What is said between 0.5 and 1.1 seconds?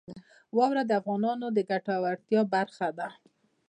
واوره د